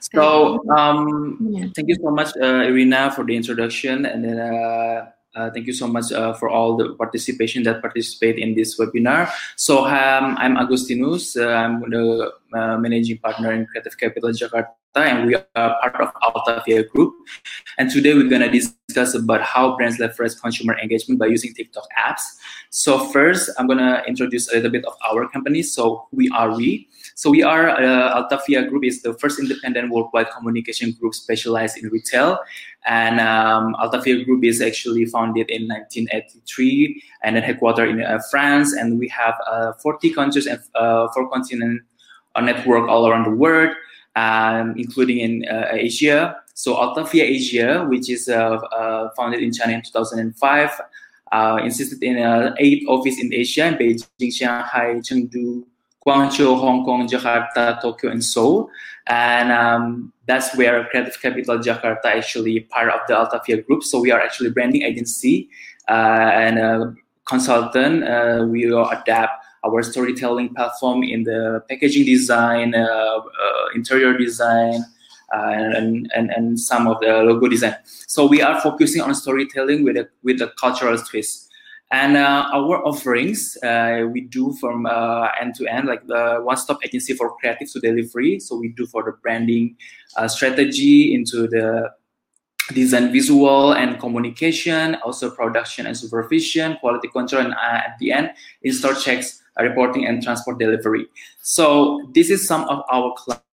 [0.00, 5.50] So um, thank you so much, uh, Irina, for the introduction, and then uh, uh,
[5.50, 9.30] thank you so much uh, for all the participation that participate in this webinar.
[9.56, 11.36] So um, I'm Agustinus.
[11.36, 16.12] Uh, I'm the uh, managing partner in Creative Capital Jakarta, and we are part of
[16.24, 17.14] Altavia Group.
[17.78, 22.22] And today we're gonna discuss about how brands leverage consumer engagement by using TikTok apps.
[22.70, 25.62] So first, I'm gonna introduce a little bit of our company.
[25.62, 26.88] So who are we?
[27.14, 31.88] So we are uh, Altavia Group is the first independent worldwide communication group specialized in
[31.88, 32.38] retail.
[32.86, 38.74] And um, Altavia Group is actually founded in 1983 and then headquartered in uh, France.
[38.74, 41.84] And we have uh, 40 countries and uh, four continents,
[42.38, 43.74] network all around the world,
[44.14, 46.36] um, including in uh, Asia.
[46.56, 50.80] So Altavia Asia, which is uh, founded in China in 2005,
[51.62, 52.16] insisted in
[52.58, 55.64] eight office in Asia, in Beijing, Shanghai, Chengdu,
[56.06, 58.70] Guangzhou, Hong Kong, Jakarta, Tokyo, and Seoul.
[59.06, 63.82] And um, that's where Creative Capital Jakarta actually part of the Altavia group.
[63.82, 65.50] So we are actually branding agency
[65.88, 66.94] uh, and a
[67.26, 68.04] consultant.
[68.04, 73.20] Uh, we will adapt our storytelling platform in the packaging design, uh, uh
[73.74, 74.95] interior design, uh,
[75.32, 77.76] and, and, and some of the logo design.
[77.84, 81.50] So we are focusing on storytelling with a, with a cultural twist.
[81.92, 86.84] And uh, our offerings uh, we do from uh, end to end, like the one-stop
[86.84, 88.40] agency for creative to delivery.
[88.40, 89.76] So we do for the branding
[90.16, 91.92] uh, strategy into the
[92.72, 98.30] design, visual, and communication, also production and supervision, quality control, and uh, at the end,
[98.62, 101.06] in-store checks, uh, reporting, and transport delivery.
[101.42, 103.45] So this is some of our clients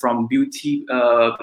[0.00, 0.84] from beauty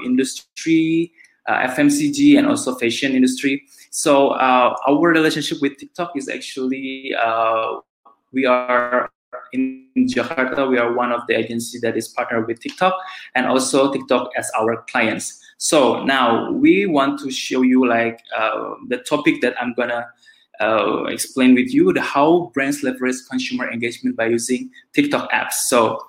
[0.03, 1.11] industry,
[1.47, 3.63] FMCG, and also fashion industry.
[3.91, 7.79] So uh, our relationship with TikTok is actually uh,
[8.31, 9.09] we are
[9.53, 10.69] in Jakarta.
[10.69, 12.93] We are one of the agency that is partnered with TikTok,
[13.35, 15.41] and also TikTok as our clients.
[15.57, 20.07] So now we want to show you like uh, the topic that I'm gonna
[20.61, 25.53] uh, explain with you the how brands leverage consumer engagement by using TikTok apps.
[25.67, 25.99] So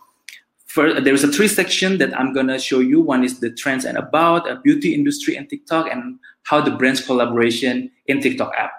[0.71, 3.01] First, there's a three section that I'm gonna show you.
[3.01, 7.05] One is the trends and about, a beauty industry and TikTok, and how the brands
[7.05, 8.71] collaboration in TikTok app.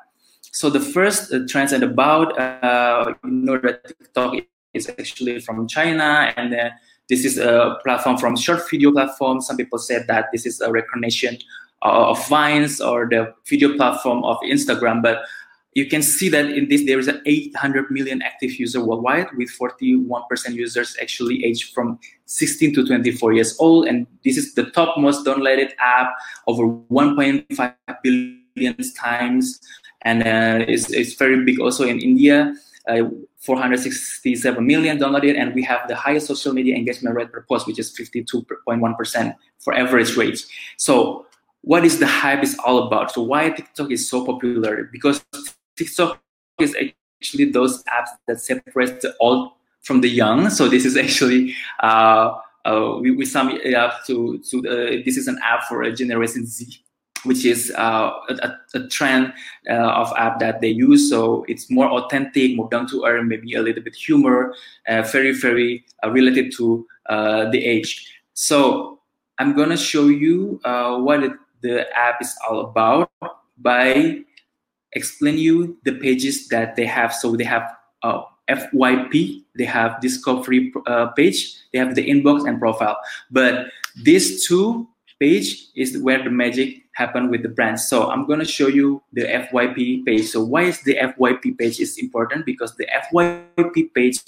[0.54, 4.36] So the first uh, trends and about, uh, you know that TikTok
[4.74, 6.70] is actually from China, and uh,
[7.10, 9.42] this is a platform from short video platform.
[9.42, 11.40] Some people said that this is a recognition
[11.82, 15.24] of Vines or the video platform of Instagram, but
[15.74, 19.50] you can see that in this there is an 800 million active user worldwide with
[19.58, 23.88] 41% users actually aged from 16 to 24 years old.
[23.88, 26.14] And this is the top most downloaded app
[26.48, 29.62] over 1.5 billion times.
[30.02, 32.54] And uh, it's, it's very big also in india
[32.88, 33.04] uh,
[33.38, 35.40] 467 million downloaded.
[35.40, 39.74] And we have the highest social media engagement rate per post which is 52.1% for
[39.74, 41.26] average rates so
[41.62, 43.12] what is the hype is all about?
[43.12, 44.90] So why tiktok is so popular?
[44.92, 45.24] Because
[45.78, 46.22] TikTok
[46.60, 46.76] is
[47.22, 49.52] actually those apps that separate the old
[49.82, 50.50] from the young.
[50.50, 52.34] So this is actually uh,
[52.66, 55.92] uh, we, we sum it up to, to uh, this is an app for a
[55.92, 56.80] Generation Z,
[57.24, 59.34] which is uh, a, a, trend
[59.70, 61.10] uh, of app that they use.
[61.10, 64.54] So it's more authentic, more down to earth, maybe a little bit humor,
[64.88, 68.14] uh, very very related to the age.
[68.34, 69.00] So
[69.40, 73.12] I'm gonna show you what it, the app is all about
[73.58, 74.22] by
[74.94, 77.14] explain you the pages that they have.
[77.14, 77.72] So they have
[78.04, 82.98] uh, FYP, they have discovery uh, page, they have the inbox and profile.
[83.30, 83.68] But
[84.04, 84.88] these two
[85.20, 87.88] page is where the magic happen with the brands.
[87.88, 90.26] So I'm to show you the FYP page.
[90.28, 92.46] So why is the FYP page is important?
[92.46, 94.20] Because the FYP page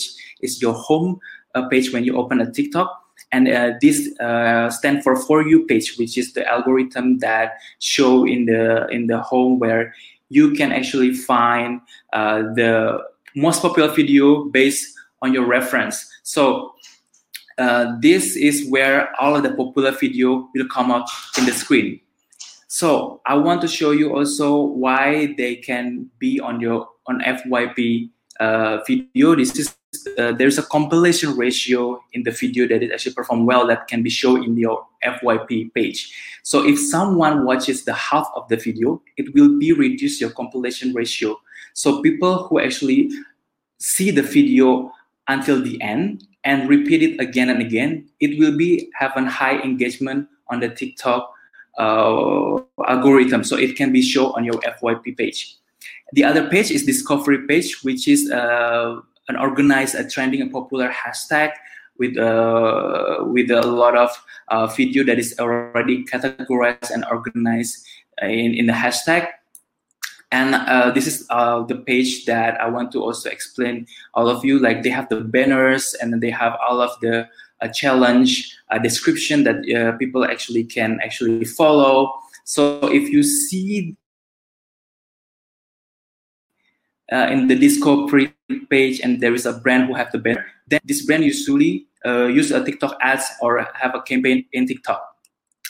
[0.42, 1.20] is your home
[1.56, 3.00] uh, page when you open a TikTok.
[3.32, 8.26] And uh, this uh, stand for for you page, which is the algorithm that show
[8.26, 9.94] in the in the home where
[10.34, 13.00] you can actually find uh, the
[13.36, 16.10] most popular video based on your reference.
[16.24, 16.74] So
[17.58, 21.08] uh, this is where all of the popular video will come out
[21.38, 22.00] in the screen.
[22.68, 28.10] So I want to show you also why they can be on your on FYP
[28.40, 29.36] uh, video.
[29.36, 29.76] This is
[30.18, 34.04] uh, there's a completion ratio in the video that is actually performed well that can
[34.04, 36.14] be shown in your FYP page.
[36.44, 40.94] So if someone watches the half of the video, it will be reduce your completion
[40.94, 41.40] ratio.
[41.74, 43.12] So people who actually
[43.80, 44.92] see the video
[45.28, 49.60] until the end and repeat it again and again, it will be have a high
[49.60, 51.34] engagement on the TikTok
[51.78, 52.58] uh,
[52.88, 53.44] algorithm.
[53.44, 55.56] So it can be shown on your FYP page.
[56.14, 60.90] The other page is discovery page, which is uh, an organized, a trending, and popular
[60.90, 61.52] hashtag
[61.98, 64.10] with uh, with a lot of
[64.50, 67.86] uh, video that is already categorized and organized
[68.22, 69.30] in, in the hashtag.
[70.32, 73.86] And uh, this is uh, the page that I want to also explain
[74.16, 74.58] all of you.
[74.58, 77.30] Like they have the banners and they have all of the
[77.62, 79.62] uh, challenge description that
[80.00, 82.12] people actually can actually follow.
[82.46, 83.96] So if you see
[87.14, 88.34] uh, in the discovery
[88.70, 92.26] page and there is a brand who have the banner, then this brand usually uh,
[92.26, 95.02] use a TikTok ads or have a campaign in TikTok.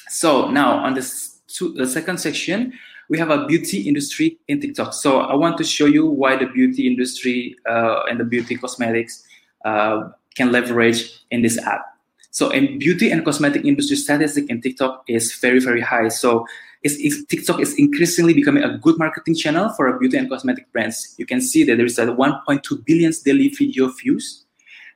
[0.09, 2.73] So now on this the, the second section,
[3.09, 4.93] we have a beauty industry in TikTok.
[4.93, 9.23] So I want to show you why the beauty industry uh, and the beauty cosmetics
[9.65, 11.81] uh, can leverage in this app.
[12.31, 16.07] So in beauty and cosmetic industry statistic in TikTok is very, very high.
[16.07, 16.47] So
[16.83, 21.15] it's, it's, TikTok is increasingly becoming a good marketing channel for beauty and cosmetic brands.
[21.17, 24.45] You can see that there is a 1.2 billion daily video views,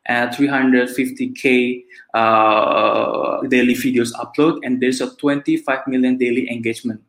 [0.09, 7.01] uh, 350k uh, daily videos upload, and there's a 25 million daily engagement.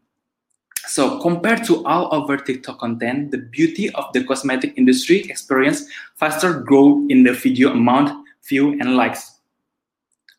[0.86, 6.60] So compared to all over TikTok content, the beauty of the cosmetic industry experienced faster
[6.60, 9.32] growth in the video amount, view, and likes.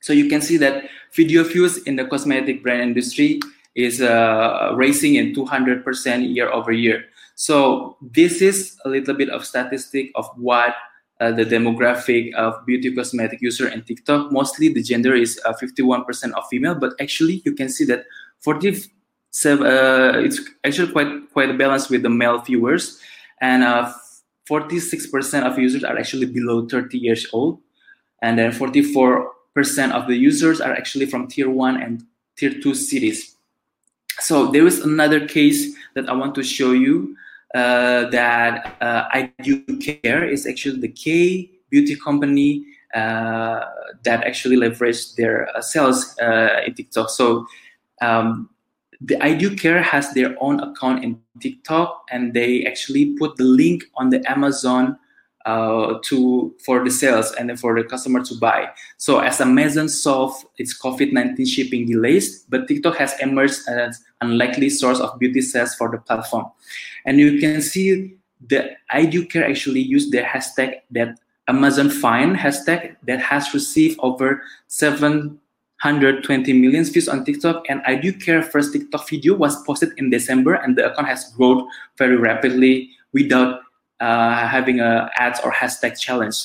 [0.01, 3.41] So you can see that video views in the cosmetic brand industry
[3.75, 7.05] is uh, raising in 200% year over year.
[7.35, 10.75] So this is a little bit of statistic of what
[11.19, 14.31] uh, the demographic of beauty cosmetic user in TikTok.
[14.31, 18.05] Mostly the gender is 51% uh, of female, but actually you can see that
[18.39, 18.69] 40
[19.45, 22.99] uh, it's actually quite quite balanced with the male viewers,
[23.41, 23.63] and
[24.49, 27.59] 46% uh, of users are actually below 30 years old,
[28.21, 29.27] and then 44%
[29.91, 32.03] of the users are actually from tier one and
[32.37, 33.35] tier two cities.
[34.21, 37.15] So there is another case that I want to show you
[37.55, 43.65] uh, that uh, I do care is actually the K beauty company uh,
[44.03, 47.09] that actually leveraged their uh, sales uh, in TikTok.
[47.09, 47.45] So
[48.01, 48.49] um,
[49.01, 54.09] the IDuCare has their own account in TikTok, and they actually put the link on
[54.09, 54.97] the Amazon
[55.49, 58.69] uh, to for the sales and then for the customer to buy.
[58.97, 64.69] So as Amazon solved its COVID-19 shipping delays, but TikTok has emerged as an unlikely
[64.69, 66.45] source of beauty sales for the platform.
[67.05, 68.15] And you can see
[68.47, 75.39] the IDuCare actually used the hashtag that Amazon Find hashtag that has received over seven
[75.81, 80.77] 120 million views on TikTok, and IDuCare first TikTok video was posted in December, and
[80.77, 81.65] the account has grown
[81.97, 83.61] very rapidly without
[83.99, 86.37] uh, having a ads or hashtag challenge.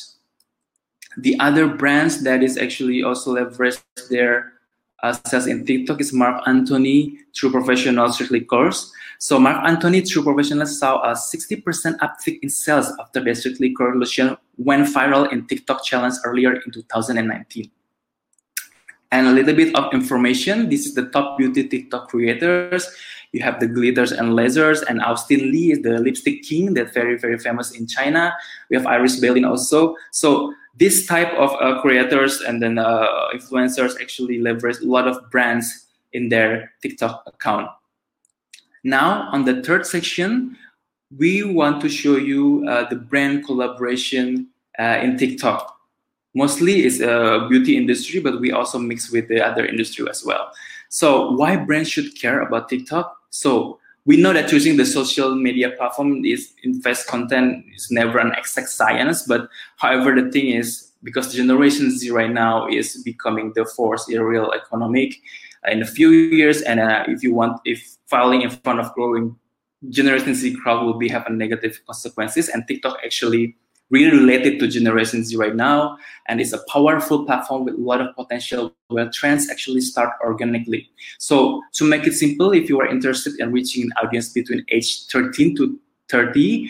[1.16, 4.54] The other brands that is actually also leveraged their
[5.02, 8.90] uh, sales in TikTok is Marc Anthony True Professional Strictly Curls.
[9.18, 11.62] So Marc Anthony True Professional saw a 60%
[11.98, 17.70] uptick in sales after the Strictly lotion went viral in TikTok challenge earlier in 2019.
[19.14, 20.68] And a little bit of information.
[20.70, 22.90] This is the top beauty TikTok creators.
[23.30, 27.16] You have the glitters and lasers, and Austin Li is the lipstick king that's very,
[27.16, 28.34] very famous in China.
[28.70, 29.94] We have Iris Berlin also.
[30.10, 35.30] So this type of uh, creators and then uh, influencers actually leverage a lot of
[35.30, 37.70] brands in their TikTok account.
[38.82, 40.58] Now, on the third section,
[41.16, 45.73] we want to show you uh, the brand collaboration uh, in TikTok
[46.34, 50.52] mostly is a beauty industry, but we also mix with the other industry as well.
[50.88, 53.16] So why brands should care about TikTok?
[53.30, 58.32] So we know that choosing the social media platform is invest content is never an
[58.32, 63.64] exact science, but however, the thing is because Generation Z right now is becoming the
[63.64, 65.16] force in real economic
[65.70, 69.34] in a few years, and uh, if you want, if filing in front of growing
[69.88, 73.56] Generation Z crowd will be have a negative consequences, and TikTok actually
[73.94, 75.96] really related to Generation Z right now.
[76.28, 80.90] And it's a powerful platform with a lot of potential where trends actually start organically.
[81.18, 85.06] So to make it simple, if you are interested in reaching an audience between age
[85.06, 86.68] 13 to 30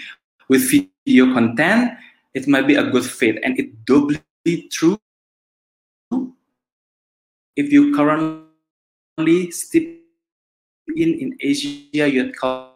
[0.49, 1.93] with video content,
[2.35, 3.41] it might be a good fit.
[3.43, 4.21] And it doubly
[4.71, 4.99] true
[7.57, 9.83] if you currently step
[10.97, 12.74] in in Asia, you culture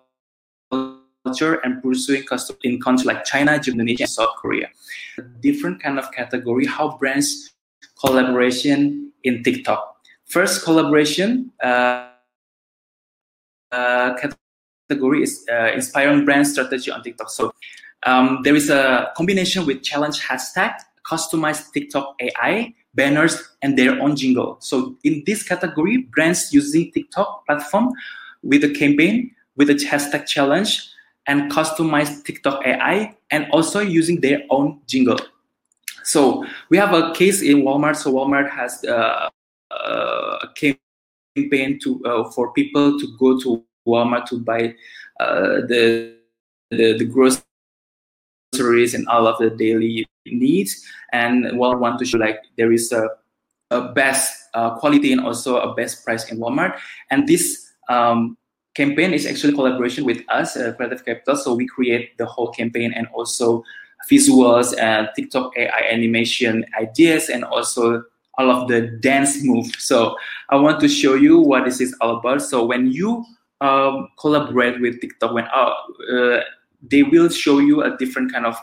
[1.64, 4.68] and pursuing custom in countries like China, Indonesia, and South Korea.
[5.40, 7.54] Different kind of category, how brands
[8.00, 9.96] collaboration in TikTok.
[10.26, 12.10] First collaboration uh,
[13.72, 14.14] uh,
[14.88, 17.30] category is uh, inspiring brand strategy on TikTok.
[17.30, 17.52] So
[18.04, 24.16] um, there is a combination with challenge hashtag, customized TikTok AI, banners, and their own
[24.16, 24.58] jingle.
[24.60, 27.92] So in this category, brands using TikTok platform
[28.42, 30.88] with a campaign with a hashtag challenge
[31.28, 35.20] and customized TikTok AI and also using their own jingle.
[36.02, 37.96] So we have a case in Walmart.
[37.96, 39.28] So Walmart has uh,
[39.70, 40.48] uh, a
[41.36, 44.74] campaign to uh, for people to go to Walmart to buy
[45.20, 46.16] uh, the,
[46.70, 47.44] the the groceries
[48.94, 50.82] and all of the daily needs.
[51.12, 53.10] And Walmart want to show like there is a,
[53.70, 56.78] a best uh, quality and also a best price in Walmart.
[57.10, 58.38] And this um,
[58.78, 61.34] campaign is actually collaboration with us, uh, Creative Capital.
[61.34, 63.64] So we create the whole campaign and also
[64.10, 68.04] visuals and TikTok AI animation ideas and also
[68.38, 69.66] all of the dance move.
[69.78, 70.14] So
[70.50, 72.40] I want to show you what this is all about.
[72.40, 73.24] So when you
[73.60, 75.74] um, collaborate with TikTok, when uh,
[76.14, 76.40] uh,
[76.80, 78.56] they will show you a different kind of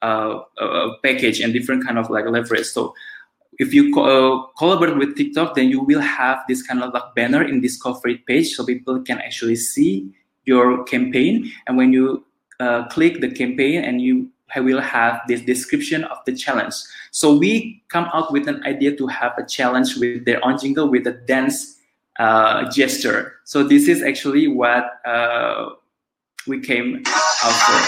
[0.00, 2.66] uh, uh package and different kind of like leverage.
[2.66, 2.94] So
[3.58, 7.14] if you co- uh, collaborate with TikTok, then you will have this kind of like
[7.14, 10.10] banner in discovery page, so people can actually see
[10.44, 11.50] your campaign.
[11.66, 12.24] And when you
[12.60, 16.74] uh, click the campaign, and you will have this description of the challenge.
[17.10, 20.88] So we come out with an idea to have a challenge with their own jingle
[20.88, 21.76] with a dance
[22.18, 23.36] uh, gesture.
[23.44, 25.70] So this is actually what uh,
[26.46, 27.78] we came out for.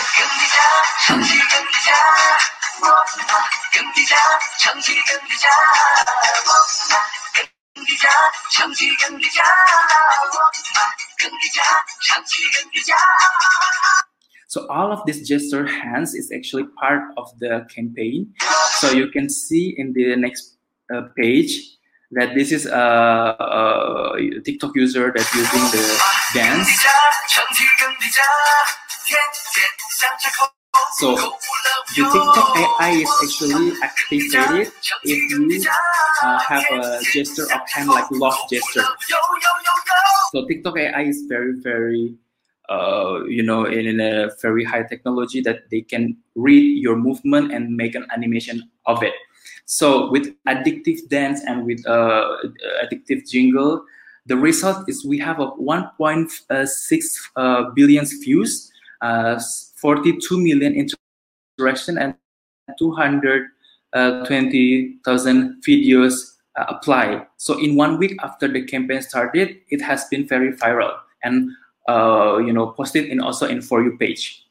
[14.49, 18.35] So all of this gesture hands is actually part of the campaign.
[18.79, 20.57] So you can see in the next
[20.93, 21.79] uh, page
[22.11, 26.03] that this is a, a, TikTok user that's using the
[26.35, 26.67] dance.
[30.99, 31.15] So
[31.97, 34.73] the TikTok AI is actually activated
[35.05, 35.65] if you
[36.23, 38.85] uh, have a gesture of hand like love gesture.
[40.33, 42.15] So TikTok AI is very very
[42.71, 47.53] uh, you know, in, in, a very high technology that they can read your movement
[47.53, 49.13] and make an animation of it.
[49.65, 52.37] So with addictive dance and with uh,
[52.85, 53.85] addictive jingle,
[54.27, 58.71] the result is we have a 1.6 uh, billion views,
[59.01, 59.41] uh,
[59.81, 60.89] 42 million
[61.59, 62.15] interaction, and
[62.79, 67.27] 220,000 videos uh, apply.
[67.37, 70.97] So in one week after the campaign started, it has been very viral.
[71.23, 71.51] And
[71.89, 74.47] uh, you know posted in also in for you page.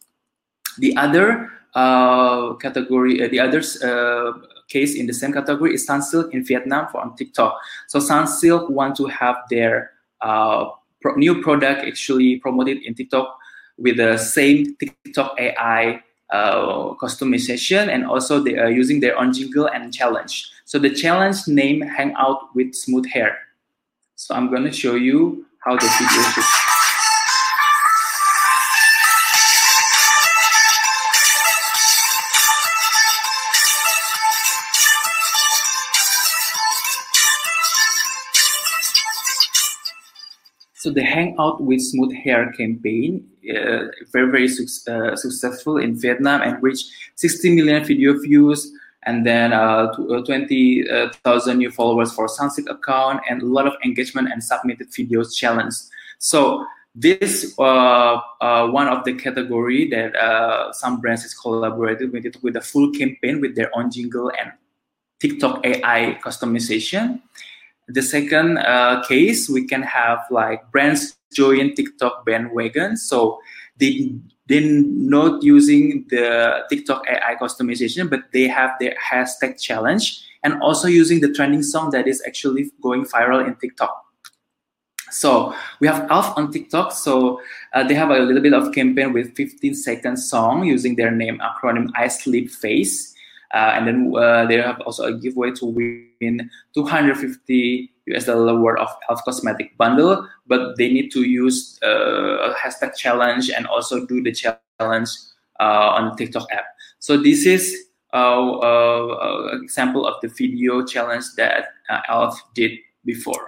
[0.77, 4.33] The other uh, category, uh, the other uh,
[4.67, 7.57] case in the same category is Sunsilk in Vietnam for on TikTok.
[7.87, 10.69] So Sunsilk want to have their uh,
[11.01, 13.38] pro new product actually promoted in TikTok
[13.79, 19.67] with the same TikTok AI uh, customization and also they are using their own jingle
[19.67, 20.51] and challenge.
[20.65, 23.37] So the challenge name hang out with smooth hair.
[24.15, 26.43] So I'm going to show you how the video should
[40.79, 46.41] So the Hangout with Smooth Hair campaign, uh, very very su uh, successful in Vietnam
[46.41, 48.71] and reached 60 million video views,
[49.03, 54.31] and then uh, uh 20,000 new followers for Sunsilk account, and a lot of engagement
[54.31, 55.75] and submitted videos challenge.
[56.19, 60.15] So this uh, uh, one of the category that
[60.71, 64.53] some brands is collaborated with it with a full campaign with their own jingle and
[65.19, 67.19] TikTok AI customization
[67.89, 72.97] the second uh, case, we can have like brands join TikTok bandwagon.
[72.97, 73.39] So
[73.77, 74.15] they
[74.47, 80.87] they're not using the TikTok AI customization, but they have their hashtag challenge and also
[80.87, 84.05] using the trending song that is actually going viral in TikTok.
[85.11, 86.91] So we have Elf on TikTok.
[86.93, 87.41] So
[87.73, 91.39] uh, they have a little bit of campaign with 15 second song using their name
[91.39, 93.08] acronym Eyes Lips Face.
[93.53, 98.79] Uh, and then uh, they have also a giveaway to win 250 US dollar worth
[98.79, 104.05] of health cosmetic bundle, but they need to use uh, a hashtag challenge and also
[104.05, 105.09] do the challenge
[105.59, 106.65] uh, on TikTok app.
[106.99, 107.75] So this is
[108.13, 111.69] an uh, example of the video challenge that
[112.07, 112.71] Elf did
[113.05, 113.47] before.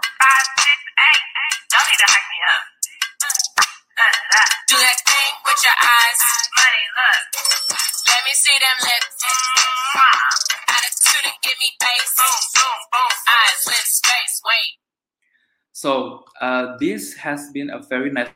[4.72, 6.22] Do that thing with your eyes.
[6.56, 8.01] Money, look.
[8.12, 9.16] Let me see them lips.
[10.68, 12.16] Attitude give me face.
[13.24, 14.72] Eyes, lips, face, wait.
[15.72, 18.28] So uh, this has been a very nice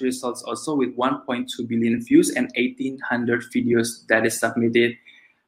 [0.00, 4.96] results also with 1.2 billion views and 1800 videos that is submitted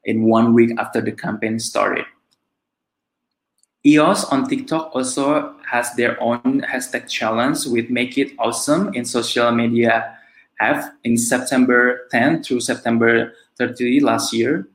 [0.04, 2.04] in one week after the campaign started.
[3.84, 9.50] EOS on TikTok also has their own hashtag challenge with Make It Awesome in social
[9.50, 10.16] media
[10.60, 14.68] app in September 10 through September 30 last year.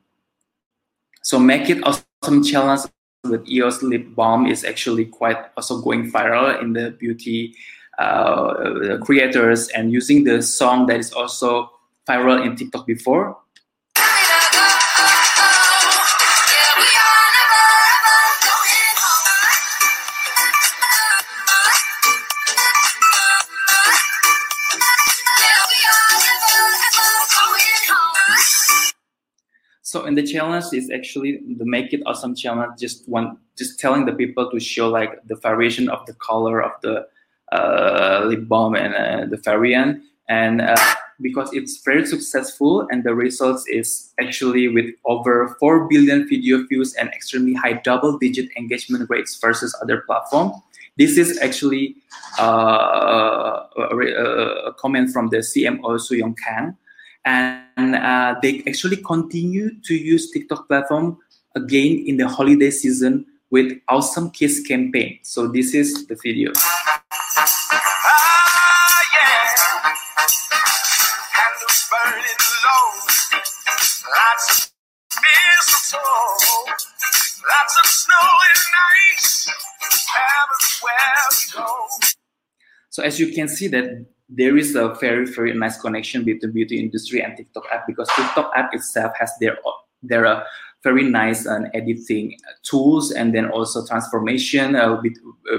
[1.23, 2.81] So make it awesome challenge
[3.23, 7.53] with EOS lip balm is actually quite also going viral in the beauty
[7.97, 11.69] uh, creators and using the song that is also
[12.07, 13.37] viral in TikTok before.
[29.89, 32.79] So in the challenge is actually the make it awesome challenge.
[32.79, 36.73] Just one, just telling the people to show like the variation of the color of
[36.83, 37.07] the
[37.51, 40.75] uh, lip balm and uh, the variant, and uh,
[41.21, 46.93] because it's very successful and the results is actually with over 4 billion video views
[46.93, 50.53] and extremely high double digit engagement rates versus other platform
[50.97, 51.95] this is actually
[52.39, 56.77] uh, a, a, comment from the cmo Soyoung Kang
[57.29, 61.17] and uh, they actually continue to use TikTok platform
[61.55, 65.19] again in the holiday season with awesome kiss campaign.
[65.23, 66.51] So this is the video.
[82.89, 86.79] So as you can see that there is a very very nice connection between beauty
[86.79, 89.57] industry and TikTok app because TikTok app itself has their
[90.03, 90.43] their uh,
[90.83, 95.01] very nice uh, editing tools and then also transformation uh,
[95.51, 95.57] uh,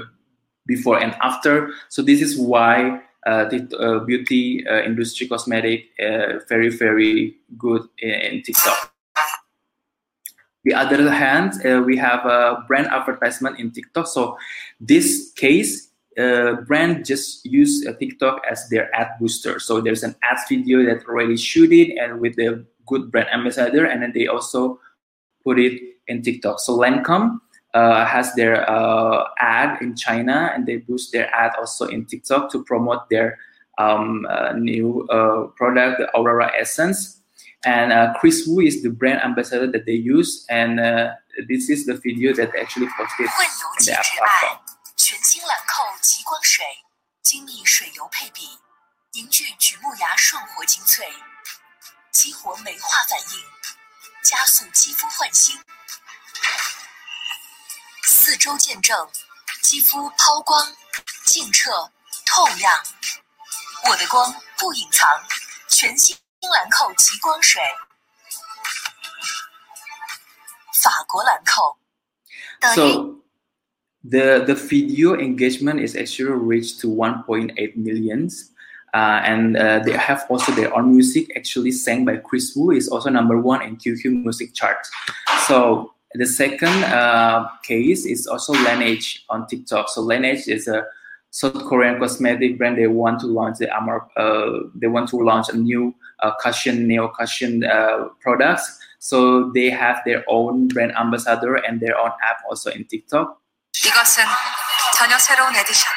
[0.65, 1.71] before and after.
[1.89, 5.85] So this is why uh, the uh, beauty industry cosmetic
[6.47, 8.93] very very good in, in TikTok.
[10.63, 11.53] The other hand,
[11.85, 14.05] we have a brand advertisement in TikTok.
[14.05, 14.37] So
[14.79, 19.59] this case uh, brand just use uh, TikTok as their ad booster.
[19.59, 23.85] So there's an ad video that already shoot it and with the good brand ambassador,
[23.85, 24.79] and then they also
[25.43, 26.59] put it in TikTok.
[26.59, 27.39] So Lancome
[27.73, 32.51] uh, has their uh, ad in China, and they boost their ad also in TikTok
[32.51, 33.39] to promote their
[33.77, 37.19] um, uh, new uh, product, the Aurora Essence.
[37.63, 40.79] And Kris Wu is the brand ambassador that they use, and
[41.47, 44.70] this is the video that they actually posted in the app platform.
[45.11, 46.65] 全新兰蔻极光水，
[47.21, 48.57] 精密水油配比，
[49.11, 51.05] 凝聚榉木芽顺活精粹，
[52.13, 53.45] 激活酶化反应，
[54.23, 55.61] 加速肌肤焕新。
[58.05, 59.11] 四周见证，
[59.61, 60.73] 肌肤抛光、
[61.25, 61.91] 净澈、
[62.25, 62.81] 透亮。
[63.89, 65.05] 我的光不隐藏，
[65.67, 67.61] 全新兰蔻极光水，
[70.81, 71.77] 法国兰蔻。
[72.61, 73.20] So.
[74.03, 78.51] The the video engagement is actually reached to 1.8 millions
[78.93, 82.89] uh, and uh, they have also their own music actually sang by Kris Wu is
[82.89, 84.77] also number one in qq music chart
[85.45, 89.89] so the second uh, case is also Laneige on tiktok.
[89.89, 90.85] So Laneige is a
[91.29, 92.77] south korean cosmetic brand.
[92.77, 96.87] They want to launch the Amar, uh, they want to launch a new uh, cushion
[96.87, 98.79] neo cushion uh, products.
[98.99, 103.40] So they have their own brand ambassador and their own app also in tiktok
[103.84, 104.24] 이것은
[104.96, 105.92] 전혀 새로운 에디션.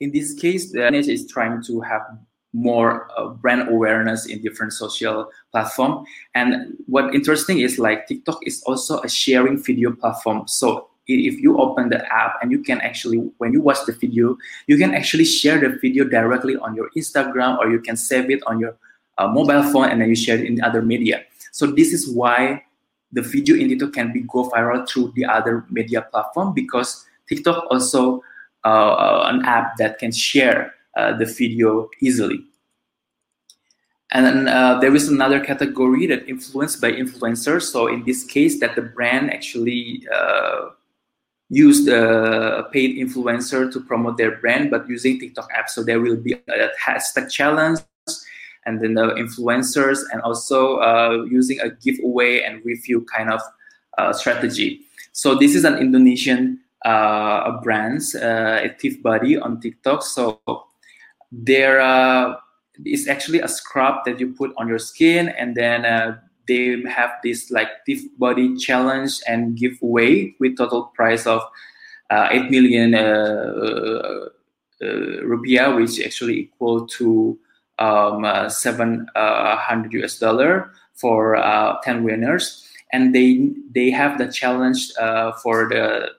[0.00, 2.02] In this case, the Laneige is trying to have
[2.52, 6.04] more uh, brand awareness in different social platform.
[6.34, 10.46] And what interesting is like TikTok is also a sharing video platform.
[10.46, 14.37] So if you open the app and you can actually when you watch the video
[14.67, 18.41] you can actually share the video directly on your instagram or you can save it
[18.47, 18.75] on your
[19.17, 22.63] uh, mobile phone and then you share it in other media so this is why
[23.11, 27.65] the video in tiktok can be go viral through the other media platform because tiktok
[27.69, 28.21] also
[28.65, 32.45] uh, uh an app that can share uh, the video easily
[34.13, 37.63] and then uh, there is another category that influenced by influencers.
[37.63, 40.69] So in this case, that the brand actually uh,
[41.53, 45.69] used the paid influencer to promote their brand, but using TikTok app.
[45.69, 47.79] So there will be a hashtag challenge
[48.65, 53.41] and then the influencers and also uh, using a giveaway and review kind of
[53.97, 54.81] uh, strategy.
[55.11, 60.03] So this is an Indonesian uh, brands, uh, Tiff Body on TikTok.
[60.03, 60.41] So
[61.31, 62.35] there uh,
[62.85, 67.11] is actually a scrub that you put on your skin and then uh, they have
[67.23, 71.41] this like Tiff Body challenge and giveaway with total price of
[72.09, 74.29] uh, 8 million uh, uh,
[74.81, 74.85] uh
[75.23, 77.39] rupiah, which actually equal to
[77.79, 81.35] um, uh, 700 US dollar for
[81.83, 82.67] 10 winners.
[82.93, 86.11] and they they have the challenge uh, for the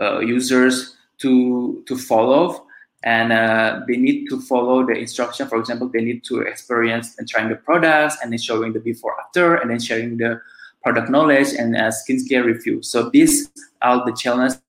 [0.00, 2.66] uh, users to to follow
[3.02, 5.48] and uh, they need to follow the instruction.
[5.48, 9.18] For example they need to experience and trying the products and then showing the before
[9.20, 10.40] after and then sharing the
[10.82, 12.82] product knowledge and uh, skincare review.
[12.82, 13.50] So these
[13.82, 14.60] are the challenges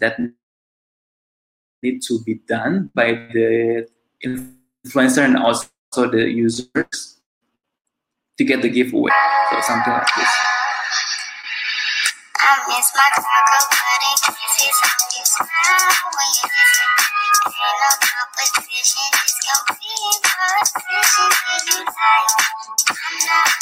[0.00, 0.18] that
[1.82, 3.86] need to be done by the
[4.24, 7.20] influencer and also the users
[8.38, 9.10] to get the giveaway.
[9.50, 10.28] So something like this.
[12.38, 13.08] I miss my
[17.46, 19.06] You you.
[19.86, 21.30] Ain't competition,
[21.70, 22.34] you like.
[23.06, 23.54] I'm not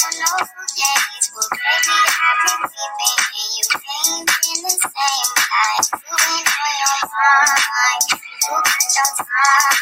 [3.35, 5.29] you ain't been the same.
[5.93, 8.09] Doing on your mind.
[8.09, 8.65] You got
[8.97, 9.77] your time.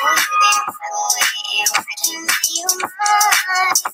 [0.00, 1.68] You been?
[1.76, 3.92] I can be you mine.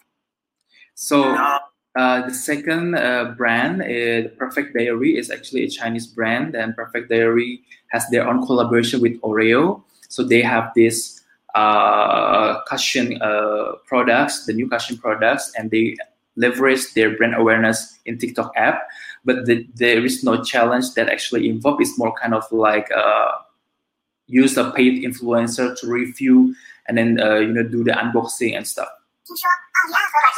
[0.94, 1.34] So,
[1.96, 7.10] uh, the second uh, brand, uh, Perfect Diary, is actually a Chinese brand, and Perfect
[7.10, 7.62] Diary
[7.96, 9.82] has their own collaboration with Oreo.
[10.08, 11.22] So they have this
[11.54, 15.96] uh, cushion uh, products, the new cushion products, and they
[16.36, 18.82] leverage their brand awareness in TikTok app.
[19.24, 21.80] But the, there is no challenge that actually involved.
[21.80, 23.32] It's more kind of like uh,
[24.26, 26.54] use a paid influencer to review
[26.86, 28.88] and then you know do the unboxing and stuff.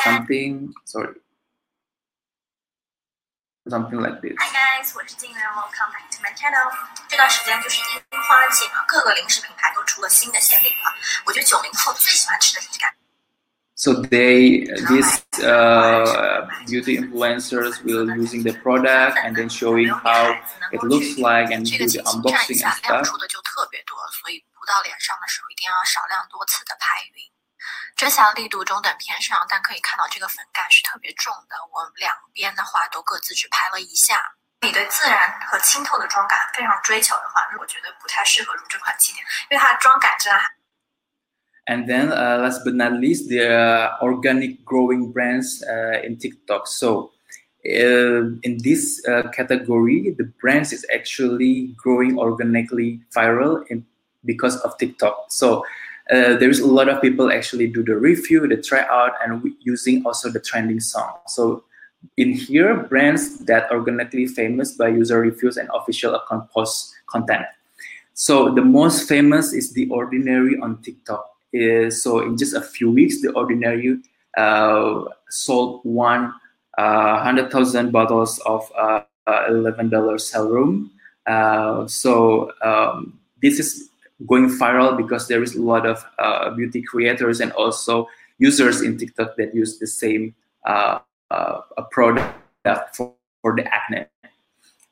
[0.05, 1.14] Something sorry
[3.69, 4.36] something like this.
[4.38, 6.72] Hi guys，我是金源，Welcome back to my channel。
[7.08, 10.93] 这段时间就是樱花季嘛，各个零食品牌都出了新的限定款。
[11.26, 12.93] 我觉得九零后最喜欢吃的是感。
[13.76, 20.32] So they, these uh, beauty influencers will using the product and then showing how
[20.72, 23.04] it looks like and do the unboxing and stuff.
[23.04, 27.16] 出的就特别多，所以涂到脸上的时候一定要少量多次的拍匀。
[27.98, 31.56] 遮瑕力度中等偏上，但可以看到这个粉感是特别重的。
[31.72, 34.36] 我两边的话都各自只拍了一下。
[34.62, 40.50] 你对自然和清透的妆感非常追求的话，我觉得不太适合入这款气垫，因为它的妆感真的还。
[41.65, 46.67] And then, uh, last but not least, the uh, organic growing brands uh, in TikTok.
[46.67, 47.12] So,
[47.65, 53.86] uh, in this uh, category, the brands is actually growing organically viral in,
[54.26, 55.28] because of TikTok.
[55.30, 55.63] So,
[56.11, 60.31] uh, there's a lot of people actually do the review, the tryout, and using also
[60.31, 61.18] the trending song.
[61.27, 61.64] So
[62.16, 67.47] in here, brands that are organically famous by user reviews and official account post content.
[68.14, 71.25] So the most famous is The Ordinary on TikTok.
[71.53, 73.99] Is so in just a few weeks, The Ordinary
[74.37, 76.33] uh, sold one
[76.77, 79.03] uh, hundred thousand bottles of uh,
[79.49, 80.90] eleven dollars serum.
[81.27, 83.88] Uh, so um, this is
[84.26, 88.98] going viral because there is a lot of uh, beauty creators and also users in
[88.98, 90.35] TikTok that use the same
[90.66, 90.98] uh,
[91.31, 92.35] uh, product
[92.94, 94.07] for, for the acne.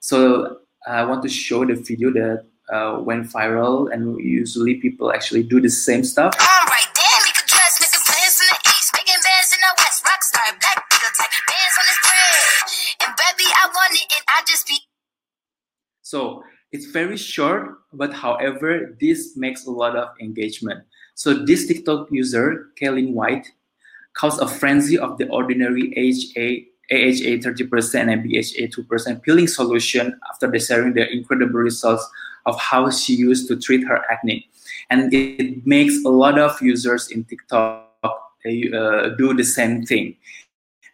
[0.00, 5.42] So I want to show the video that uh, went viral, and usually people actually
[5.42, 6.34] do the same stuff.
[16.02, 16.44] So
[16.76, 20.84] it's very short, but however, this makes a lot of engagement.
[21.14, 23.48] So this TikTok user, Kaylin White,
[24.12, 26.46] caused a frenzy of the ordinary AHA,
[26.92, 32.06] AHA 30% and BHA 2% peeling solution after they sharing their incredible results
[32.44, 34.46] of how she used to treat her acne.
[34.90, 40.16] And it makes a lot of users in TikTok uh, do the same thing.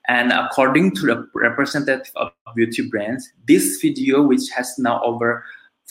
[0.08, 5.44] And according to the representative of beauty brands, this video, which has now over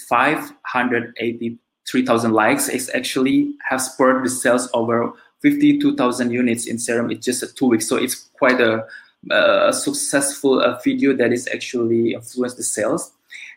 [0.10, 7.58] 583,000 likes is actually have spurred the sales over 52,000 units in serum in just
[7.58, 7.88] two weeks.
[7.88, 8.86] So it's quite a,
[9.32, 13.12] a successful uh, video that is actually influenced the sales.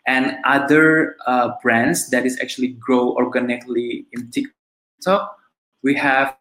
[0.07, 5.37] And other uh, brands that is actually grow organically in TikTok,
[5.83, 6.35] we have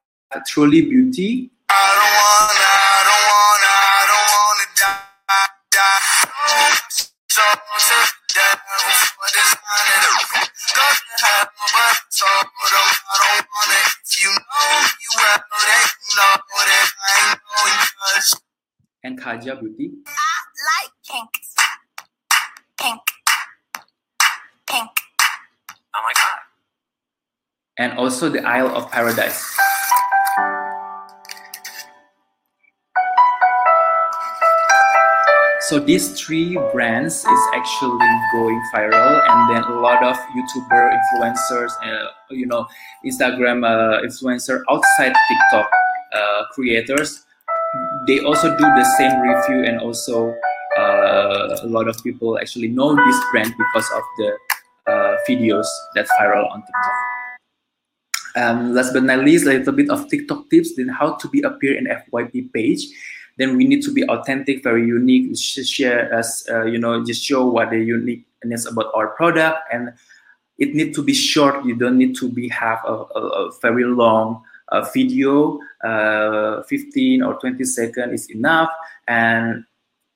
[0.47, 1.51] Truly Beauty.
[19.45, 19.93] Kaja Beauty.
[20.07, 21.31] I like pink.
[22.81, 23.01] Pink.
[24.71, 24.91] Pink.
[25.95, 26.39] Oh my god.
[27.77, 29.45] And also the Isle of Paradise.
[35.69, 41.73] So these three brands is actually going viral, and then a lot of YouTuber influencers,
[41.83, 42.67] uh, you know,
[43.05, 45.71] Instagram uh, influencer outside TikTok
[46.13, 47.24] uh, creators,
[48.07, 50.35] they also do the same review and also
[50.79, 54.37] uh, a lot of people actually know this brand because of the
[54.87, 57.15] uh, videos that viral on TikTok.
[58.37, 61.41] Um, last but not least, a little bit of TikTok tips then how to be
[61.43, 62.87] appear in FYP page.
[63.39, 67.47] Then we need to be authentic, very unique, share as uh, you know, just show
[67.47, 69.93] what the uniqueness about our product, and
[70.59, 71.65] it need to be short.
[71.65, 75.59] You don't need to be have a, a, a very long uh, video.
[75.85, 78.71] Uh, 15 or 20 seconds is enough,
[79.07, 79.65] and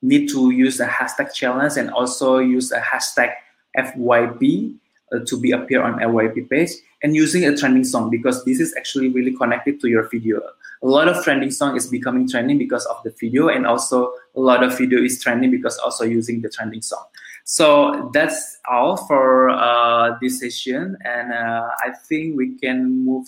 [0.03, 3.33] need to use a hashtag challenge and also use a hashtag
[3.77, 4.75] FYP
[5.13, 6.71] uh, to be appear on FYP page
[7.03, 10.41] and using a trending song because this is actually really connected to your video.
[10.83, 14.41] A lot of trending song is becoming trending because of the video and also a
[14.41, 17.05] lot of video is trending because also using the trending song.
[17.45, 23.27] So that's all for uh, this session and uh, I think we can move